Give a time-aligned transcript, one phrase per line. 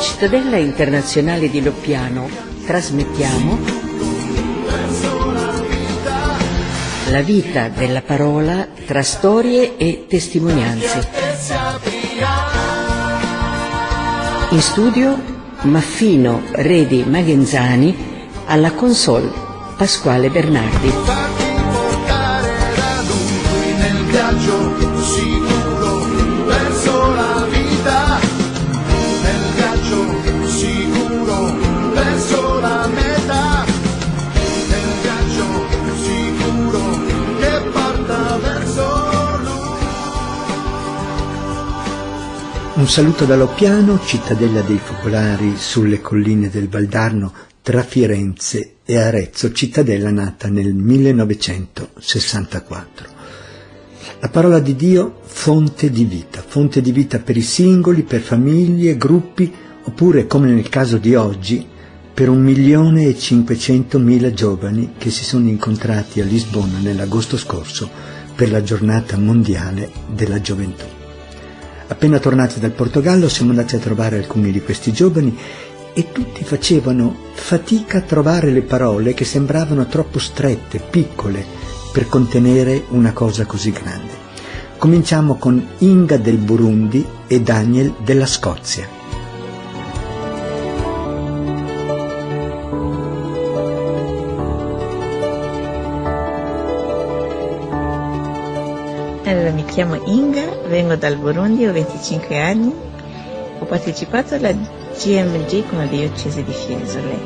[0.00, 2.28] cittadella internazionale di Loppiano
[2.64, 3.58] trasmettiamo
[7.10, 11.08] la vita della parola tra storie e testimonianze.
[14.50, 17.96] In studio Maffino Redi Magenzani
[18.46, 19.30] alla console
[19.76, 21.27] Pasquale Bernardi.
[42.88, 47.30] Un saluto da Loppiano, cittadella dei focolari sulle colline del Valdarno
[47.60, 53.08] tra Firenze e Arezzo, cittadella nata nel 1964.
[54.20, 58.96] La parola di Dio fonte di vita, fonte di vita per i singoli, per famiglie,
[58.96, 61.66] gruppi, oppure come nel caso di oggi,
[62.14, 67.90] per un milione e cinquecentomila giovani che si sono incontrati a Lisbona nell'agosto scorso
[68.34, 70.97] per la giornata mondiale della gioventù.
[71.90, 75.36] Appena tornati dal Portogallo siamo andati a trovare alcuni di questi giovani
[75.94, 81.44] e tutti facevano fatica a trovare le parole che sembravano troppo strette, piccole,
[81.90, 84.26] per contenere una cosa così grande.
[84.76, 88.97] Cominciamo con Inga del Burundi e Daniel della Scozia.
[99.78, 102.74] Chiamo Inga, vengo dal Burundi, ho 25 anni,
[103.60, 107.18] ho partecipato alla GMG con la diocesi di Fiesole.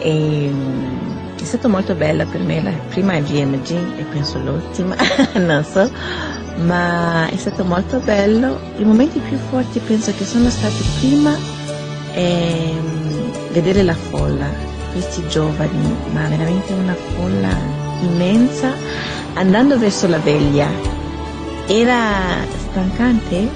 [0.00, 4.96] E, mm, è stato molto bello per me la prima GMG e penso l'ultima,
[5.40, 5.90] non so,
[6.56, 8.60] ma è stato molto bello.
[8.76, 11.34] I momenti più forti penso che sono stati prima
[12.12, 14.48] ehm, vedere la folla,
[14.92, 17.56] questi giovani, ma veramente una folla
[18.02, 18.72] immensa
[19.32, 20.93] andando verso la veglia.
[21.66, 23.48] Era stancante,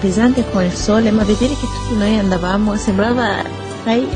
[0.00, 3.36] pesante con il sole, ma vedere che tutti noi andavamo sembrava,
[3.84, 4.06] sai,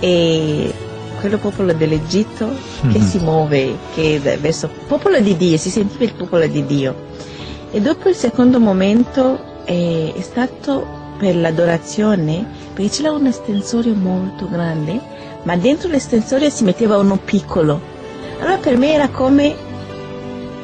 [0.00, 0.72] eh,
[1.20, 2.48] quello popolo dell'Egitto
[2.90, 3.06] che Mhm.
[3.06, 6.94] si muove, che è verso il popolo di Dio, si sentiva il popolo di Dio.
[7.70, 10.84] E dopo il secondo momento eh, è stato
[11.18, 12.44] per l'adorazione,
[12.74, 14.98] perché c'era un estensorio molto grande,
[15.44, 17.80] ma dentro l'estensorio si metteva uno piccolo.
[18.40, 19.54] Allora per me era come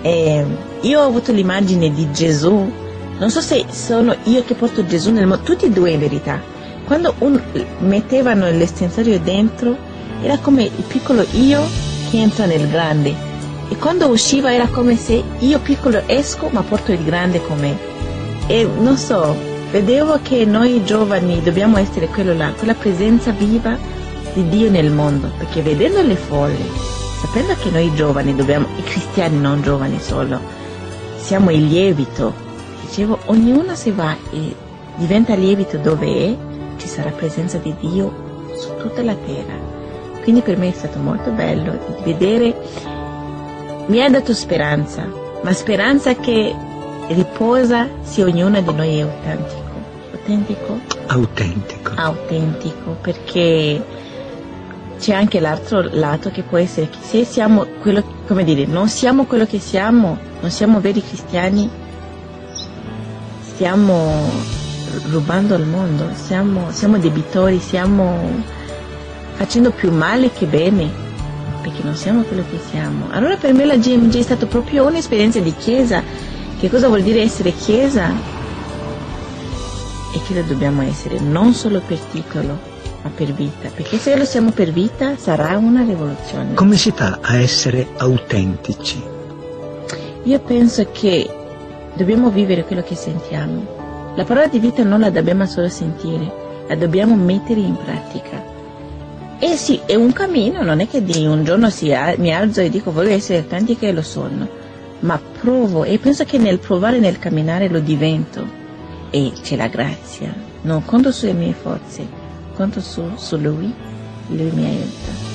[0.02, 0.44] eh,
[0.82, 2.70] io ho avuto l'immagine di Gesù,
[3.18, 6.40] non so se sono io che porto Gesù nel mondo, tutti e due in verità.
[6.84, 7.40] Quando un-
[7.80, 9.76] mettevano l'estensorio dentro,
[10.22, 11.60] era come il piccolo io
[12.10, 13.26] che entra nel grande.
[13.68, 17.76] E quando usciva era come se io piccolo esco ma porto il grande con me.
[18.46, 19.36] E non so,
[19.70, 23.76] vedevo che noi giovani dobbiamo essere quello là, quella presenza viva
[24.32, 26.56] di Dio nel mondo, perché vedendo le folle,
[27.20, 30.40] sapendo che noi giovani dobbiamo, i cristiani non giovani solo,
[31.28, 32.32] siamo il lievito,
[32.80, 34.56] dicevo, ognuno se va e
[34.96, 36.36] diventa lievito dove è,
[36.78, 39.52] ci sarà presenza di Dio su tutta la terra.
[40.22, 42.56] Quindi per me è stato molto bello vedere,
[43.88, 45.06] mi ha dato speranza,
[45.42, 46.56] ma speranza che
[47.08, 49.70] riposa se ognuno di noi è autentico.
[50.12, 50.80] Autentico?
[51.08, 51.92] Autentico.
[51.94, 53.84] autentico perché
[54.98, 59.24] c'è anche l'altro lato che può essere che se siamo quello, come dire, non siamo
[59.24, 61.70] quello che siamo, non siamo veri cristiani,
[63.40, 64.30] stiamo
[65.10, 68.42] rubando il mondo, siamo, siamo debitori, stiamo
[69.34, 70.90] facendo più male che bene,
[71.62, 73.06] perché non siamo quello che siamo.
[73.10, 76.02] Allora per me la GMG è stata proprio un'esperienza di chiesa.
[76.58, 78.10] Che cosa vuol dire essere chiesa?
[80.12, 82.67] E che lo dobbiamo essere non solo per titolo,
[83.02, 83.68] ma per vita.
[83.74, 86.54] Perché se lo siamo per vita sarà una rivoluzione.
[86.54, 89.02] Come si fa a essere autentici?
[90.24, 91.28] Io penso che
[91.94, 93.76] dobbiamo vivere quello che sentiamo.
[94.14, 96.30] La parola di vita non la dobbiamo solo sentire,
[96.66, 98.56] la dobbiamo mettere in pratica.
[99.38, 102.68] E sì, è un cammino, non è che di un giorno al- mi alzo e
[102.70, 104.48] dico voglio essere autentica e lo sono,
[105.00, 108.44] ma provo e penso che nel provare nel camminare lo divento
[109.10, 110.34] e c'è la grazia.
[110.62, 112.04] Non conto sulle mie forze,
[112.58, 113.72] conto su, su Lui,
[114.26, 115.26] Lui mi aiuta.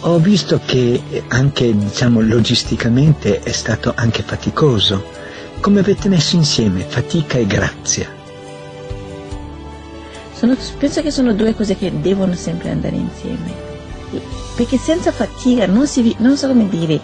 [0.00, 5.02] Ho visto che anche, diciamo, logisticamente è stato anche faticoso.
[5.60, 8.06] Come avete messo insieme fatica e grazia?
[10.34, 13.72] Sono- penso che sono due cose che devono sempre andare insieme.
[14.54, 17.00] Perché senza fatica non si non so come dire.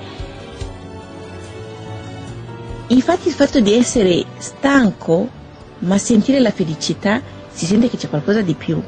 [2.88, 5.26] Infatti il fatto di essere stanco,
[5.78, 8.82] ma sentire la felicità, si sente che c'è qualcosa di più.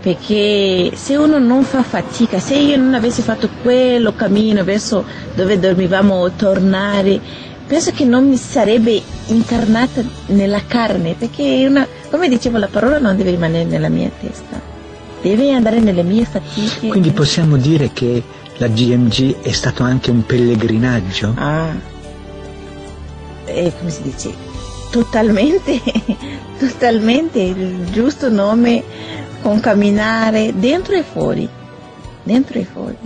[0.00, 5.04] Perché se uno non fa fatica, se io non avessi fatto quello cammino verso
[5.34, 7.20] dove dormivamo tornare,
[7.66, 13.16] penso che non mi sarebbe incarnata nella carne, perché una, come dicevo la parola non
[13.16, 14.60] deve rimanere nella mia testa,
[15.20, 16.86] deve andare nelle mie fatiche.
[16.86, 18.22] Quindi possiamo dire che
[18.58, 21.34] la GMG è stato anche un pellegrinaggio?
[21.36, 21.74] Ah,
[23.44, 24.32] e come si dice,
[24.90, 25.80] totalmente,
[26.58, 28.82] totalmente il giusto nome
[29.42, 31.48] con camminare dentro e fuori,
[32.22, 32.98] dentro e fuori.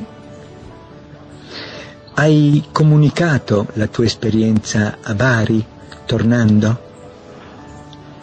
[2.14, 5.64] Hai comunicato la tua esperienza a Bari,
[6.05, 6.90] tornando?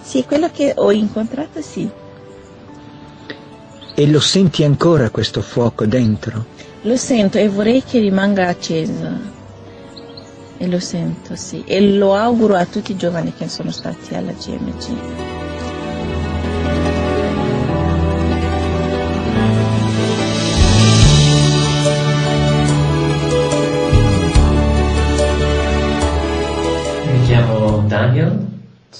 [0.02, 1.90] Sì, quello che ho incontrato sì.
[3.96, 6.46] E lo senti ancora questo fuoco dentro?
[6.84, 9.38] Lo sento e vorrei che rimanga acceso.
[10.58, 11.64] E lo sento, sì.
[11.66, 15.39] E lo auguro a tutti i giovani che sono stati alla GMG.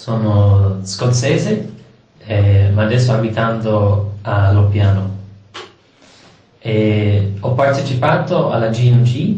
[0.10, 1.72] Sono scozzese,
[2.26, 5.18] eh, ma adesso abitando a Loppiano.
[6.58, 9.38] E ho partecipato alla GMG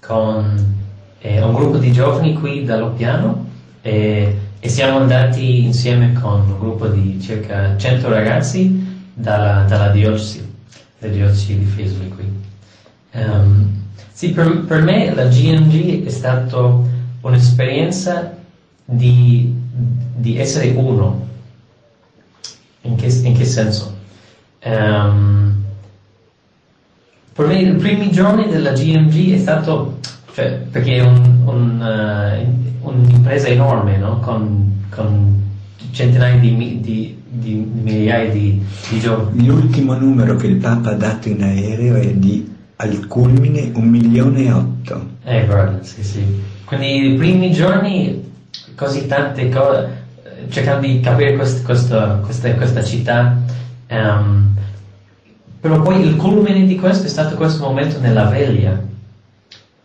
[0.00, 0.74] con
[1.18, 3.48] eh, un gruppo di giovani qui da Loppiano
[3.82, 10.48] e, e siamo andati insieme con un gruppo di circa 100 ragazzi dalla, dalla diocesi,
[10.98, 12.32] la diocesi di Fiesole qui.
[13.10, 13.70] Ehm,
[14.12, 16.78] sì, per, per me la GMG è stata
[17.22, 18.36] un'esperienza
[18.84, 21.28] di, di essere uno.
[22.82, 23.96] In che, in che senso?
[24.60, 25.54] Ehm,
[27.32, 29.98] per me i primi giorni della GMG è stato,
[30.34, 32.46] cioè, perché è un- un, eh,
[32.82, 34.18] un'impresa enorme, no?
[34.20, 35.40] con, con
[35.92, 39.46] centinaia di, di- di- di migliaia di, di giovani.
[39.46, 44.44] L'ultimo numero che il Papa ha dato in aereo è di al culmine un milione
[44.44, 45.06] e otto.
[45.24, 46.24] Eh, guarda, sì, sì.
[46.64, 48.21] Quindi i primi giorni,
[48.74, 50.04] così tante cose,
[50.48, 53.36] cercando di capire quest- questo- questa, questa città,
[53.86, 54.56] ehm,
[55.60, 58.80] però poi il culmine di questo è stato questo momento nella veglia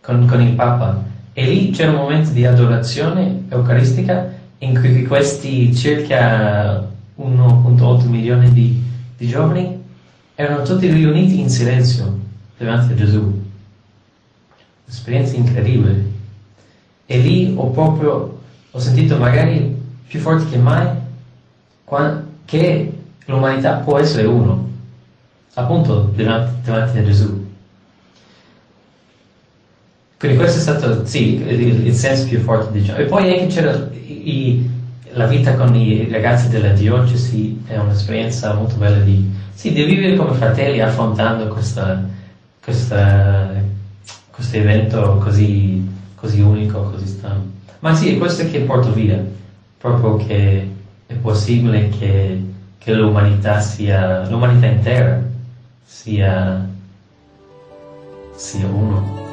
[0.00, 1.04] con, con il Papa.
[1.32, 6.84] E lì c'era un momento di adorazione eucaristica in cui questi circa
[7.16, 8.82] 1.8 milioni di,
[9.16, 9.80] di giovani
[10.34, 12.18] erano tutti riuniti in silenzio
[12.56, 13.46] davanti a Gesù
[14.88, 16.16] un'esperienza incredibile.
[17.06, 18.37] E lì ho proprio,
[18.78, 19.76] ho sentito magari
[20.06, 20.86] più forte che mai
[22.44, 22.92] che
[23.26, 24.68] l'umanità può essere uno,
[25.54, 27.46] appunto davanti, davanti a Gesù.
[30.16, 32.98] Quindi questo è stato, sì, il, il senso più forte, diciamo.
[32.98, 34.68] E poi anche c'era i-
[35.12, 40.16] la vita con i ragazzi della diocesi, è un'esperienza molto bella di, sì, di vivere
[40.16, 42.02] come fratelli affrontando questa,
[42.62, 43.50] questa,
[44.30, 45.84] questo evento così,
[46.20, 47.56] così unico, così strano.
[47.80, 49.24] Ma sì, è questo che porto via,
[49.78, 50.68] proprio che
[51.06, 52.42] è possibile che,
[52.78, 55.22] che l'umanità sia, l'umanità intera
[55.84, 56.68] sia,
[58.34, 59.26] sia uno.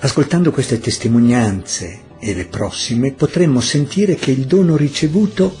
[0.00, 5.54] Ascoltando queste testimonianze e le prossime potremmo sentire che il dono ricevuto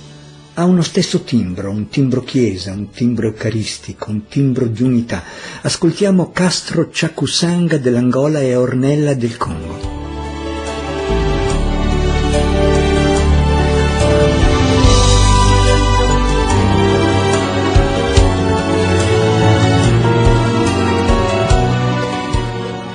[0.54, 5.22] ha uno stesso timbro, un timbro chiesa, un timbro eucaristico, un timbro di unità.
[5.60, 10.03] Ascoltiamo Castro Ciakusanga dell'Angola e Ornella del Congo.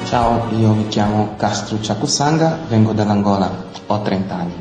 [0.10, 4.54] Ciao, io mi chiamo Castro Ciakusanga, vengo dall'Angola, ho 30 anni.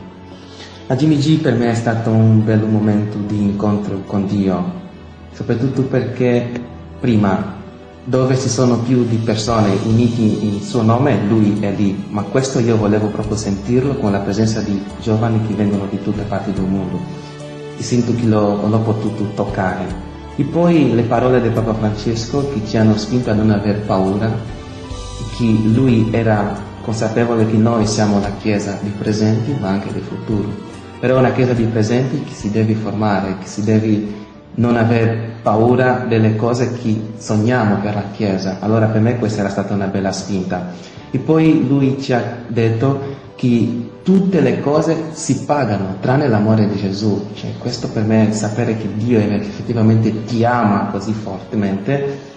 [0.87, 4.73] La GMG per me è stato un bel momento di incontro con Dio,
[5.33, 6.51] soprattutto perché
[7.01, 7.55] prima
[8.05, 12.59] dove ci sono più di persone unite in suo nome, lui è lì, ma questo
[12.59, 16.65] io volevo proprio sentirlo con la presenza di giovani che vengono di tutte parti del
[16.65, 16.99] mondo
[17.75, 19.87] e sento che l'ho, l'ho potuto toccare.
[20.37, 24.58] E poi le parole del Papa Francesco che ci hanno spinto a non aver paura,
[25.39, 26.53] che lui era
[26.83, 30.49] consapevole che noi siamo la Chiesa di presenti ma anche del futuro,
[30.99, 34.27] però è una Chiesa di presenti che si deve formare, che si deve
[34.57, 38.57] non aver paura delle cose che sogniamo per la Chiesa.
[38.59, 40.73] Allora per me questa era stata una bella spinta.
[41.13, 46.77] E poi lui ci ha detto che tutte le cose si pagano tranne l'amore di
[46.77, 47.29] Gesù.
[47.35, 52.37] Cioè, questo per me sapere che Dio effettivamente ti ama così fortemente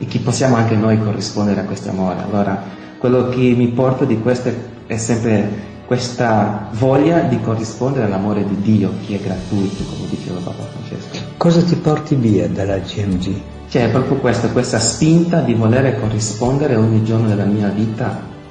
[0.00, 2.22] e che possiamo anche noi corrispondere a questo amore.
[2.22, 2.62] Allora,
[2.96, 4.50] quello che mi porta di questo
[4.86, 10.62] è sempre questa voglia di corrispondere all'amore di Dio che è gratuito, come diceva Papa
[10.62, 11.18] Francesco.
[11.36, 13.40] Cosa ti porti via dalla GMG?
[13.68, 18.06] Cioè, è proprio questa, questa spinta di volere corrispondere ogni giorno della mia vita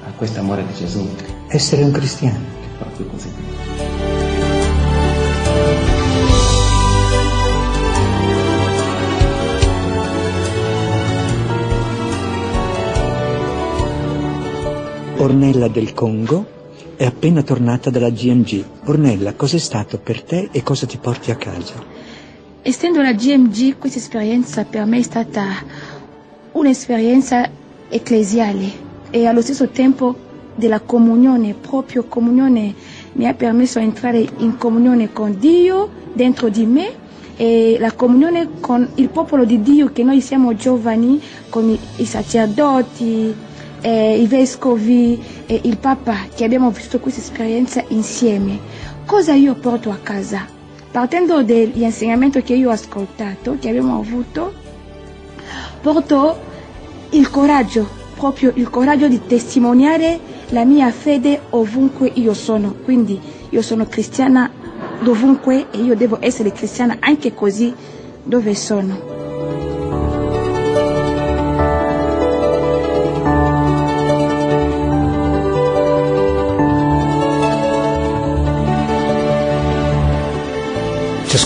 [0.06, 1.08] a questo amore di Gesù.
[1.48, 2.38] Essere un cristiano.
[2.78, 3.89] Proprio così.
[15.20, 16.46] Ornella del Congo
[16.96, 18.64] è appena tornata dalla GMG.
[18.86, 21.74] Ornella, cos'è stato per te e cosa ti porti a casa?
[22.62, 25.42] Essendo la GMG, questa esperienza per me è stata
[26.52, 27.46] un'esperienza
[27.90, 28.72] ecclesiale
[29.10, 30.16] e allo stesso tempo
[30.54, 32.74] della comunione, proprio comunione
[33.12, 36.94] mi ha permesso di entrare in comunione con Dio dentro di me
[37.36, 42.06] e la comunione con il popolo di Dio che noi siamo giovani, con i, i
[42.06, 43.48] sacerdoti,
[43.80, 48.58] eh, i vescovi e il Papa che abbiamo vissuto questa esperienza insieme.
[49.04, 50.46] Cosa io porto a casa?
[50.90, 54.52] Partendo dagli insegnamenti che io ho ascoltato, che abbiamo avuto,
[55.80, 56.38] porto
[57.10, 60.18] il coraggio, proprio il coraggio di testimoniare
[60.50, 62.74] la mia fede ovunque io sono.
[62.84, 63.18] Quindi
[63.50, 64.50] io sono cristiana
[65.00, 67.72] dovunque e io devo essere cristiana anche così
[68.22, 69.09] dove sono.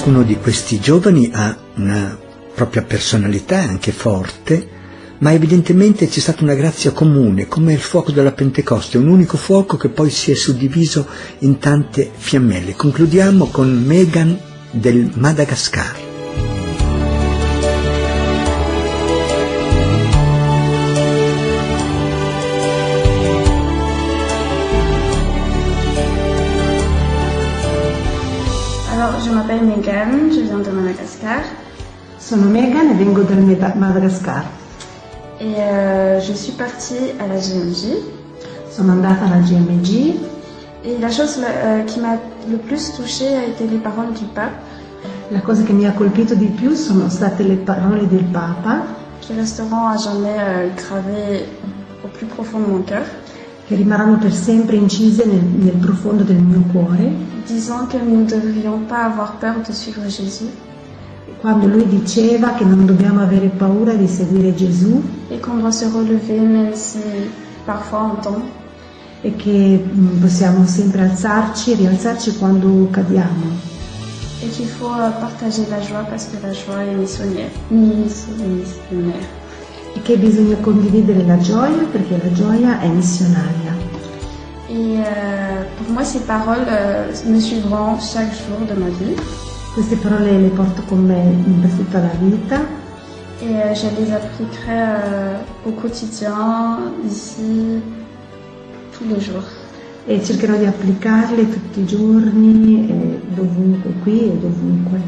[0.04, 2.14] Ciascuno di questi giovani ha una
[2.54, 4.68] propria personalità anche forte,
[5.20, 9.78] ma evidentemente c'è stata una grazia comune, come il fuoco della Pentecoste, un unico fuoco
[9.78, 11.06] che poi si è suddiviso
[11.38, 12.74] in tante fiammelle.
[12.74, 14.38] Concludiamo con Megan
[14.72, 16.13] del Madagascar.
[29.44, 31.42] M'appelle Megan, je viens de Madagascar.
[32.18, 33.42] Sono Megan e vengo dal
[33.76, 34.44] Madagascar.
[35.40, 37.96] et euh, je suis partie à la GMJ.
[38.70, 40.14] Sono andata alla GMG
[40.84, 42.16] Et la chose euh, qui m'a
[42.50, 44.52] le plus touchée a été les paroles du pape.
[45.30, 48.82] La cosa che mi ha colpito di più sono state le parole del Papa.
[49.20, 51.46] Qui resteront à jamais euh, gravées
[52.04, 53.04] au plus profond de mon cœur,
[53.66, 57.12] che rimarranno per sempre incise nel, nel profondo del mio cuore,
[57.46, 60.48] disant que nous ne devrions pas avoir peur de suivre Jésus
[61.40, 65.84] quando lui diceva che non dobbiamo avere paura di seguire Gesù et qu'on doit se
[65.86, 66.98] relever même si
[67.66, 68.44] parfois on tombe.
[69.20, 73.72] e che mm, possiamo sempre alzarci e rialzarci quando cadiamo
[74.42, 74.88] Et qu'il faut
[75.20, 77.50] partager la joie parce que la joie est missionnaire.
[77.70, 79.26] missionnaire.
[79.94, 83.72] E che bisogna condividere la gioia perché la gioia è missionaria.
[84.68, 89.14] Et euh, pour moi, ces paroles euh, me suivront chaque jour de ma vie.
[89.74, 91.22] Queste parole le porto con me
[91.60, 92.60] per tutta la vita
[93.42, 97.80] Et euh, je les appliquerai euh, au quotidien, ici,
[98.92, 99.44] tous les jours.
[100.06, 105.00] e cercherò di applicarle tutti i giorni, e dovunque, qui e dovunque.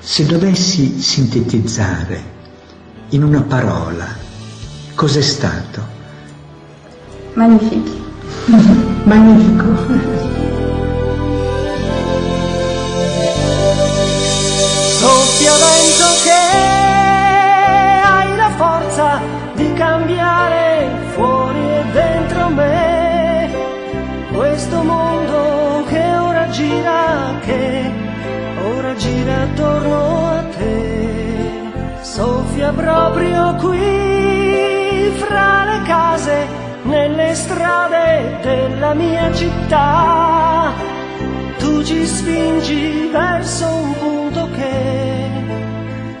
[0.00, 2.33] Se dovessi sintetizzare
[3.14, 4.06] in una parola,
[4.96, 5.80] cos'è stato?
[7.34, 7.92] Magnifique.
[9.04, 10.53] Magnifico.
[32.64, 36.46] Soffia proprio qui fra le case,
[36.84, 40.72] nelle strade della mia città
[41.58, 45.30] tu ci spingi verso un punto che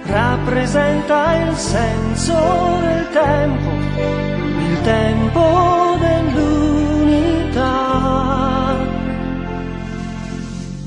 [0.04, 2.34] rappresenta il senso
[2.80, 3.70] del tempo,
[4.68, 7.62] il tempo dell'unità.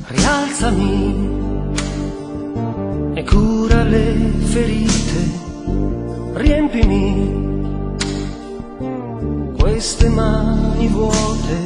[0.07, 1.35] Rialzami
[3.15, 5.37] e cura le ferite,
[6.38, 7.56] riempimi.
[9.58, 11.58] Queste mani vuote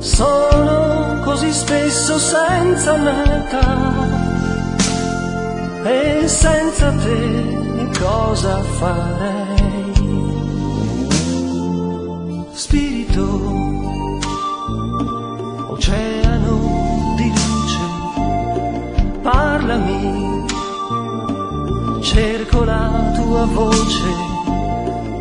[0.00, 4.16] sono così spesso senza meta.
[5.84, 9.46] E senza te cosa farei?
[12.52, 13.26] Spirito
[15.68, 17.80] oceano di luce,
[19.22, 20.44] parlami,
[22.00, 24.04] cerco la tua voce,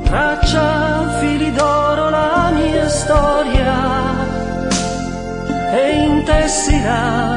[0.04, 3.76] traccia fili d'oro la mia storia
[5.72, 7.37] e intessila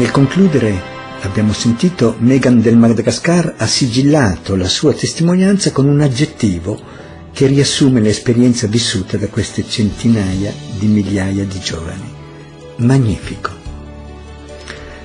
[0.00, 0.80] Nel concludere,
[1.20, 6.80] abbiamo sentito, Megan del Madagascar ha sigillato la sua testimonianza con un aggettivo
[7.30, 12.14] che riassume l'esperienza vissuta da queste centinaia di migliaia di giovani.
[12.76, 13.50] Magnifico.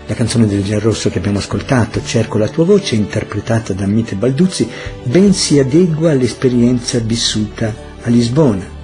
[0.07, 4.15] La canzone del Gian Rosso che abbiamo ascoltato, Cerco la tua voce, interpretata da Mite
[4.15, 4.65] Balduzzi,
[5.03, 8.74] ben si adegua all'esperienza vissuta a Lisbona.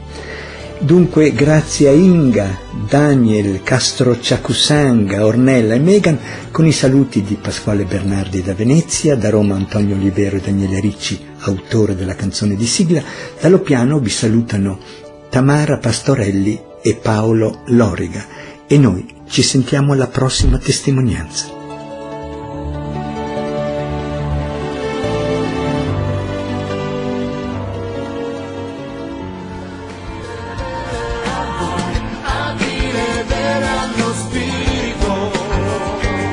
[0.81, 2.57] Dunque, grazie a Inga,
[2.89, 6.17] Daniel, Castro Ciacusanga, Ornella e Megan,
[6.49, 11.23] con i saluti di Pasquale Bernardi da Venezia, da Roma Antonio Olivero e Daniele Ricci,
[11.41, 13.03] autore della canzone di sigla,
[13.39, 14.79] dallo piano vi salutano
[15.29, 18.25] Tamara Pastorelli e Paolo Loriga
[18.65, 21.60] e noi ci sentiamo alla prossima testimonianza.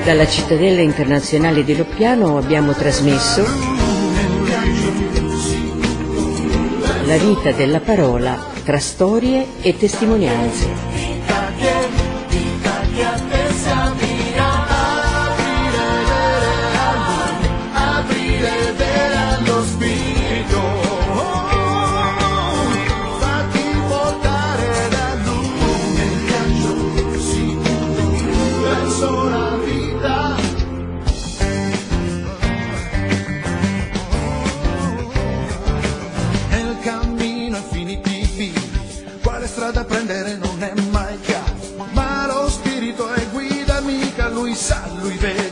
[0.09, 3.43] Dalla cittadella internazionale di Loppiano abbiamo trasmesso
[7.05, 10.88] la vita della parola tra storie e testimonianze.
[44.49, 45.48] Non è mai chiaro,